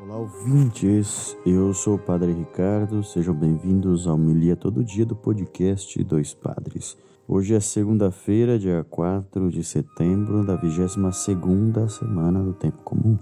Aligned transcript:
Olá, 0.00 0.16
ouvintes! 0.16 1.36
Eu 1.44 1.72
sou 1.74 1.94
o 1.94 1.98
Padre 1.98 2.32
Ricardo, 2.32 3.04
sejam 3.04 3.34
bem-vindos 3.34 4.06
ao 4.06 4.16
Melia 4.16 4.56
Todo 4.56 4.82
Dia 4.82 5.04
do 5.04 5.14
podcast 5.14 6.02
Dois 6.02 6.32
Padres. 6.32 6.96
Hoje 7.28 7.54
é 7.54 7.60
segunda-feira, 7.60 8.58
dia 8.58 8.84
4 8.88 9.50
de 9.50 9.62
setembro 9.62 10.44
da 10.44 10.56
22 10.56 11.92
semana 11.92 12.42
do 12.42 12.54
Tempo 12.54 12.78
Comum. 12.82 13.18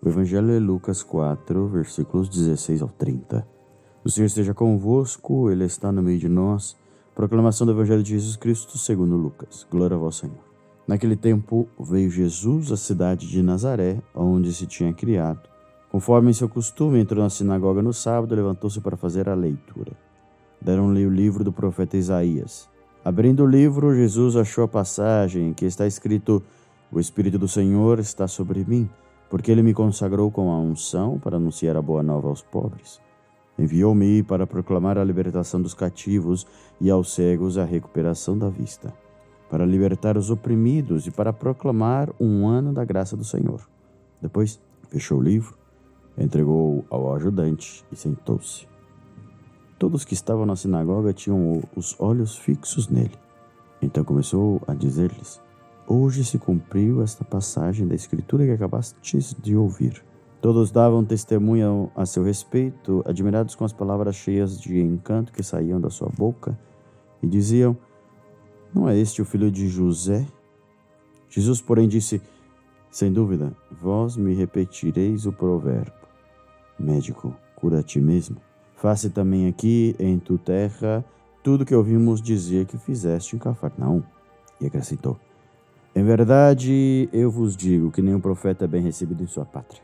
O 0.00 0.08
Evangelho 0.08 0.52
é 0.52 0.58
Lucas 0.60 1.02
4, 1.02 1.68
versículos 1.68 2.28
16 2.28 2.82
ao 2.82 2.88
30. 2.88 3.46
O 4.04 4.08
Senhor 4.08 4.26
esteja 4.26 4.54
convosco, 4.54 5.50
Ele 5.50 5.64
está 5.64 5.90
no 5.90 6.02
meio 6.02 6.18
de 6.18 6.28
nós. 6.28 6.78
Proclamação 7.14 7.66
do 7.66 7.72
Evangelho 7.72 8.02
de 8.02 8.10
Jesus 8.10 8.36
Cristo 8.36 8.78
segundo 8.78 9.16
Lucas. 9.16 9.66
Glória 9.68 9.96
a 9.96 9.98
vós, 9.98 10.16
Senhor. 10.16 10.38
Naquele 10.86 11.16
tempo 11.16 11.68
veio 11.78 12.08
Jesus 12.08 12.72
à 12.72 12.76
cidade 12.76 13.28
de 13.28 13.42
Nazaré, 13.42 14.00
onde 14.14 14.54
se 14.54 14.66
tinha 14.66 14.94
criado. 14.94 15.49
Conforme 15.90 16.32
seu 16.32 16.48
costume, 16.48 17.00
entrou 17.00 17.20
na 17.20 17.28
sinagoga 17.28 17.82
no 17.82 17.92
sábado 17.92 18.32
levantou-se 18.34 18.80
para 18.80 18.96
fazer 18.96 19.28
a 19.28 19.34
leitura. 19.34 19.90
Deram-lhe 20.60 21.04
o 21.04 21.10
livro 21.10 21.42
do 21.42 21.52
profeta 21.52 21.96
Isaías. 21.96 22.68
Abrindo 23.04 23.42
o 23.42 23.46
livro, 23.46 23.92
Jesus 23.92 24.36
achou 24.36 24.62
a 24.62 24.68
passagem 24.68 25.48
em 25.48 25.52
que 25.52 25.64
está 25.64 25.88
escrito: 25.88 26.40
O 26.92 27.00
Espírito 27.00 27.38
do 27.38 27.48
Senhor 27.48 27.98
está 27.98 28.28
sobre 28.28 28.64
mim, 28.64 28.88
porque 29.28 29.50
ele 29.50 29.64
me 29.64 29.74
consagrou 29.74 30.30
com 30.30 30.52
a 30.52 30.60
unção 30.60 31.18
para 31.18 31.38
anunciar 31.38 31.76
a 31.76 31.82
boa 31.82 32.04
nova 32.04 32.28
aos 32.28 32.40
pobres. 32.42 33.00
Enviou-me 33.58 34.22
para 34.22 34.46
proclamar 34.46 34.96
a 34.96 35.04
libertação 35.04 35.60
dos 35.60 35.74
cativos 35.74 36.46
e 36.80 36.88
aos 36.88 37.12
cegos 37.12 37.58
a 37.58 37.64
recuperação 37.64 38.38
da 38.38 38.48
vista, 38.48 38.94
para 39.50 39.66
libertar 39.66 40.16
os 40.16 40.30
oprimidos 40.30 41.08
e 41.08 41.10
para 41.10 41.32
proclamar 41.32 42.10
um 42.20 42.46
ano 42.46 42.72
da 42.72 42.84
graça 42.84 43.16
do 43.16 43.24
Senhor. 43.24 43.68
Depois, 44.22 44.60
fechou 44.88 45.18
o 45.18 45.22
livro, 45.22 45.59
entregou 46.20 46.84
ao 46.90 47.14
ajudante 47.14 47.84
e 47.90 47.96
sentou-se. 47.96 48.68
Todos 49.78 50.04
que 50.04 50.14
estavam 50.14 50.44
na 50.44 50.56
sinagoga 50.56 51.12
tinham 51.12 51.62
os 51.74 51.96
olhos 51.98 52.36
fixos 52.36 52.88
nele. 52.88 53.14
Então 53.80 54.04
começou 54.04 54.60
a 54.66 54.74
dizer-lhes: 54.74 55.40
Hoje 55.86 56.24
se 56.24 56.38
cumpriu 56.38 57.02
esta 57.02 57.24
passagem 57.24 57.86
da 57.86 57.94
Escritura 57.94 58.44
que 58.44 58.52
acabastes 58.52 59.34
de 59.42 59.56
ouvir. 59.56 60.04
Todos 60.40 60.70
davam 60.70 61.04
testemunho 61.04 61.90
a 61.94 62.06
seu 62.06 62.22
respeito, 62.22 63.02
admirados 63.06 63.54
com 63.54 63.64
as 63.64 63.72
palavras 63.72 64.16
cheias 64.16 64.58
de 64.58 64.80
encanto 64.80 65.32
que 65.32 65.42
saíam 65.42 65.80
da 65.80 65.90
sua 65.90 66.08
boca, 66.08 66.58
e 67.22 67.26
diziam: 67.26 67.76
Não 68.74 68.88
é 68.88 68.98
este 68.98 69.20
o 69.20 69.24
filho 69.24 69.50
de 69.50 69.68
José? 69.68 70.26
Jesus, 71.28 71.60
porém, 71.60 71.88
disse: 71.88 72.22
Sem 72.90 73.12
dúvida, 73.12 73.56
vós 73.70 74.16
me 74.16 74.34
repetireis 74.34 75.26
o 75.26 75.32
provérbio: 75.32 75.99
Médico, 76.80 77.34
cura 77.56 77.80
a 77.80 77.82
ti 77.82 78.00
mesmo. 78.00 78.36
Faça 78.74 79.10
também 79.10 79.46
aqui 79.46 79.94
em 79.98 80.18
tu 80.18 80.38
terra 80.38 81.04
tudo 81.42 81.64
que 81.64 81.74
ouvimos 81.74 82.20
dizer 82.20 82.66
que 82.66 82.78
fizeste 82.78 83.36
em 83.36 83.38
Cafarnaum. 83.38 84.02
E 84.60 84.66
acrescentou: 84.66 85.18
Em 85.94 86.02
verdade, 86.02 87.08
eu 87.12 87.30
vos 87.30 87.56
digo 87.56 87.90
que 87.90 88.02
nenhum 88.02 88.20
profeta 88.20 88.64
é 88.64 88.68
bem 88.68 88.82
recebido 88.82 89.22
em 89.22 89.26
sua 89.26 89.44
pátria. 89.44 89.82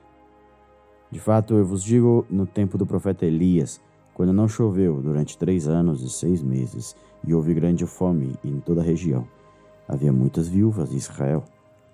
De 1.10 1.20
fato, 1.20 1.54
eu 1.54 1.64
vos 1.64 1.82
digo, 1.82 2.26
no 2.28 2.46
tempo 2.46 2.76
do 2.76 2.84
profeta 2.84 3.24
Elias, 3.24 3.80
quando 4.12 4.32
não 4.32 4.48
choveu 4.48 5.00
durante 5.00 5.38
três 5.38 5.68
anos 5.68 6.02
e 6.02 6.10
seis 6.10 6.42
meses, 6.42 6.96
e 7.24 7.32
houve 7.32 7.54
grande 7.54 7.86
fome 7.86 8.34
em 8.44 8.60
toda 8.60 8.80
a 8.80 8.84
região, 8.84 9.26
havia 9.88 10.12
muitas 10.12 10.48
viúvas 10.48 10.92
em 10.92 10.96
Israel. 10.96 11.44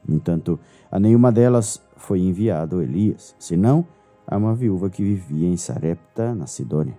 No 0.06 0.16
entanto, 0.16 0.58
a 0.90 0.98
nenhuma 0.98 1.30
delas 1.30 1.80
foi 1.96 2.20
enviado 2.20 2.82
Elias, 2.82 3.36
senão 3.38 3.86
a 4.32 4.38
uma 4.38 4.54
viúva 4.54 4.88
que 4.88 5.02
vivia 5.02 5.46
em 5.46 5.56
Sarepta, 5.56 6.34
na 6.34 6.46
Sidônia. 6.46 6.96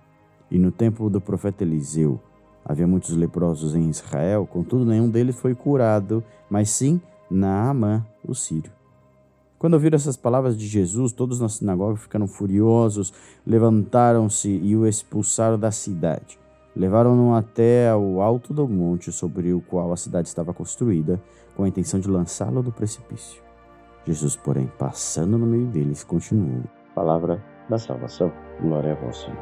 E 0.50 0.58
no 0.58 0.70
tempo 0.70 1.10
do 1.10 1.20
profeta 1.20 1.64
Eliseu, 1.64 2.20
havia 2.64 2.86
muitos 2.86 3.16
leprosos 3.16 3.74
em 3.74 3.90
Israel, 3.90 4.46
contudo 4.46 4.84
nenhum 4.84 5.10
deles 5.10 5.34
foi 5.34 5.54
curado, 5.54 6.22
mas 6.48 6.70
sim 6.70 7.00
Naamã, 7.28 8.06
o 8.26 8.34
sírio. 8.34 8.70
Quando 9.58 9.74
ouviram 9.74 9.96
essas 9.96 10.16
palavras 10.16 10.56
de 10.56 10.66
Jesus, 10.66 11.10
todos 11.12 11.40
na 11.40 11.48
sinagoga 11.48 11.96
ficaram 11.96 12.28
furiosos, 12.28 13.12
levantaram-se 13.44 14.48
e 14.48 14.76
o 14.76 14.86
expulsaram 14.86 15.58
da 15.58 15.72
cidade. 15.72 16.38
Levaram-no 16.76 17.34
até 17.34 17.94
o 17.96 18.20
alto 18.20 18.54
do 18.54 18.68
monte 18.68 19.10
sobre 19.10 19.52
o 19.52 19.60
qual 19.60 19.92
a 19.92 19.96
cidade 19.96 20.28
estava 20.28 20.52
construída, 20.54 21.20
com 21.56 21.64
a 21.64 21.68
intenção 21.68 21.98
de 21.98 22.08
lançá-lo 22.08 22.62
do 22.62 22.70
precipício. 22.70 23.42
Jesus, 24.06 24.36
porém, 24.36 24.70
passando 24.78 25.38
no 25.38 25.46
meio 25.46 25.66
deles, 25.66 26.04
continuou 26.04 26.62
Palavra 26.94 27.42
da 27.68 27.76
salvação. 27.76 28.32
Glória 28.60 28.92
a 28.92 28.94
vós, 28.94 29.16
Senhor. 29.16 29.36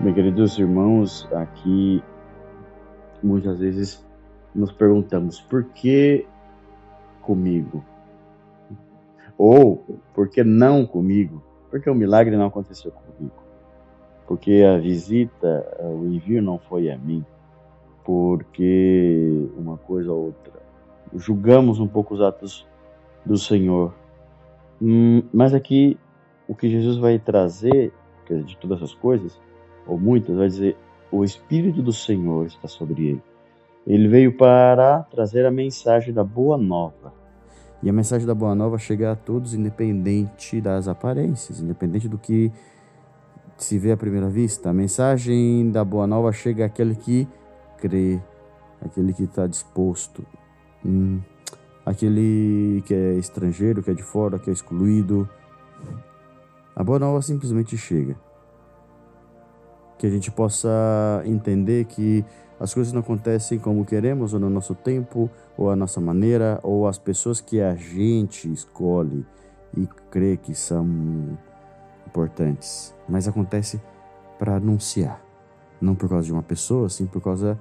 Meus 0.00 0.14
queridos 0.14 0.58
irmãos, 0.58 1.28
aqui 1.32 2.02
muitas 3.22 3.58
vezes 3.58 4.04
nos 4.54 4.72
perguntamos 4.72 5.38
por 5.42 5.64
que 5.64 6.26
comigo? 7.20 7.84
Ou 9.36 9.84
por 10.14 10.28
que 10.28 10.42
não 10.42 10.86
comigo? 10.86 11.42
Porque 11.70 11.90
o 11.90 11.94
milagre 11.94 12.36
não 12.36 12.46
aconteceu 12.46 12.90
comigo? 12.90 13.36
Porque 14.26 14.62
a 14.62 14.78
visita, 14.78 15.76
o 15.78 16.06
envio 16.06 16.40
não 16.40 16.58
foi 16.58 16.90
a 16.90 16.96
mim? 16.96 17.24
Porque 18.02 19.48
uma 19.58 19.76
coisa 19.76 20.10
ou 20.10 20.26
outra 20.26 20.62
julgamos 21.16 21.78
um 21.78 21.86
pouco 21.86 22.14
os 22.14 22.20
atos 22.20 22.66
do 23.24 23.36
Senhor. 23.36 23.94
Hum, 24.80 25.22
mas 25.32 25.54
aqui 25.54 25.98
o 26.48 26.54
que 26.54 26.68
Jesus 26.68 26.96
vai 26.98 27.18
trazer, 27.18 27.92
de 28.28 28.56
todas 28.56 28.78
essas 28.78 28.94
coisas, 28.94 29.38
ou 29.86 29.98
muitas, 29.98 30.36
vai 30.36 30.48
dizer: 30.48 30.76
o 31.10 31.22
Espírito 31.24 31.82
do 31.82 31.92
Senhor 31.92 32.46
está 32.46 32.66
sobre 32.66 33.08
ele. 33.08 33.22
Ele 33.86 34.08
veio 34.08 34.36
para 34.36 35.02
trazer 35.04 35.44
a 35.44 35.50
mensagem 35.50 36.14
da 36.14 36.22
boa 36.22 36.56
nova. 36.56 37.12
E 37.82 37.90
a 37.90 37.92
mensagem 37.92 38.26
da 38.26 38.34
boa 38.34 38.54
nova 38.54 38.78
chega 38.78 39.10
a 39.10 39.16
todos, 39.16 39.54
independente 39.54 40.60
das 40.60 40.86
aparências, 40.86 41.60
independente 41.60 42.08
do 42.08 42.16
que 42.16 42.52
se 43.56 43.76
vê 43.76 43.90
à 43.90 43.96
primeira 43.96 44.28
vista. 44.28 44.70
A 44.70 44.72
mensagem 44.72 45.68
da 45.70 45.84
boa 45.84 46.06
nova 46.06 46.32
chega 46.32 46.66
àquele 46.66 46.94
que 46.94 47.26
crê, 47.78 48.20
aquele 48.80 49.12
que 49.12 49.24
está 49.24 49.48
disposto, 49.48 50.24
Hum, 50.84 51.20
aquele 51.84 52.82
que 52.86 52.94
é 52.94 53.14
estrangeiro, 53.14 53.82
que 53.82 53.90
é 53.90 53.94
de 53.94 54.02
fora, 54.02 54.38
que 54.38 54.50
é 54.50 54.52
excluído. 54.52 55.28
A 56.74 56.82
boa 56.82 56.98
nova 56.98 57.20
simplesmente 57.22 57.76
chega. 57.76 58.16
Que 59.98 60.06
a 60.06 60.10
gente 60.10 60.30
possa 60.30 61.22
entender 61.24 61.84
que 61.84 62.24
as 62.58 62.72
coisas 62.72 62.92
não 62.92 63.00
acontecem 63.00 63.58
como 63.58 63.84
queremos, 63.84 64.34
ou 64.34 64.40
no 64.40 64.48
nosso 64.48 64.74
tempo, 64.74 65.28
ou 65.56 65.70
a 65.70 65.76
nossa 65.76 66.00
maneira, 66.00 66.60
ou 66.62 66.86
as 66.86 66.98
pessoas 66.98 67.40
que 67.40 67.60
a 67.60 67.74
gente 67.74 68.50
escolhe 68.52 69.26
e 69.76 69.86
crê 70.10 70.36
que 70.36 70.54
são 70.54 71.36
importantes. 72.06 72.94
Mas 73.08 73.26
acontece 73.26 73.80
para 74.38 74.56
anunciar. 74.56 75.20
Não 75.80 75.94
por 75.94 76.08
causa 76.08 76.26
de 76.26 76.32
uma 76.32 76.42
pessoa, 76.42 76.88
sim 76.88 77.06
por 77.06 77.20
causa 77.20 77.58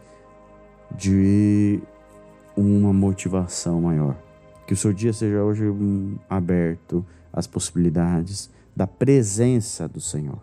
de 0.95 1.81
uma 2.69 2.93
motivação 2.93 3.81
maior. 3.81 4.15
Que 4.67 4.73
o 4.73 4.77
seu 4.77 4.93
dia 4.93 5.11
seja 5.11 5.43
hoje 5.43 5.65
aberto 6.29 7.05
às 7.33 7.47
possibilidades 7.47 8.49
da 8.75 8.87
presença 8.87 9.87
do 9.87 9.99
Senhor. 9.99 10.41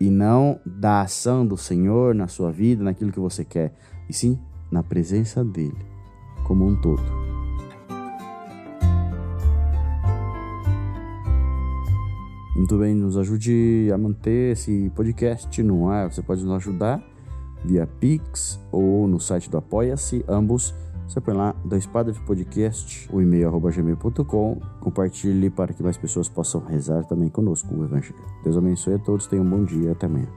E 0.00 0.10
não 0.10 0.60
da 0.64 1.02
ação 1.02 1.46
do 1.46 1.56
Senhor 1.56 2.14
na 2.14 2.28
sua 2.28 2.50
vida, 2.50 2.82
naquilo 2.84 3.12
que 3.12 3.20
você 3.20 3.44
quer, 3.44 3.72
e 4.08 4.12
sim 4.12 4.38
na 4.70 4.82
presença 4.82 5.44
dele, 5.44 5.86
como 6.44 6.66
um 6.66 6.76
todo. 6.80 7.02
Muito 12.56 12.78
bem, 12.78 12.94
nos 12.94 13.16
ajude 13.16 13.90
a 13.92 13.98
manter 13.98 14.52
esse 14.52 14.90
podcast 14.94 15.62
no 15.62 15.88
ar. 15.88 16.10
Você 16.10 16.22
pode 16.22 16.42
nos 16.42 16.54
ajudar 16.54 17.02
via 17.64 17.86
Pix 17.86 18.60
ou 18.70 19.06
no 19.06 19.20
site 19.20 19.50
do 19.50 19.58
Apoia-se, 19.58 20.24
ambos. 20.28 20.74
Você 21.06 21.20
põe 21.20 21.34
lá 21.34 21.54
Dois 21.64 21.86
Padres 21.86 22.18
Podcast, 22.18 23.08
o 23.12 23.20
e-mail 23.20 23.48
arroba 23.48 23.70
gmail.com. 23.70 24.60
Compartilhe 24.80 25.50
para 25.50 25.72
que 25.72 25.82
mais 25.82 25.96
pessoas 25.96 26.28
possam 26.28 26.60
rezar 26.64 27.04
também 27.04 27.28
conosco 27.28 27.72
o 27.74 27.84
Evangelho. 27.84 28.18
Deus 28.42 28.56
abençoe 28.56 28.94
a 28.94 28.98
todos, 28.98 29.26
tenham 29.26 29.44
um 29.44 29.50
bom 29.50 29.64
dia 29.64 29.92
até 29.92 30.06
amanhã. 30.06 30.28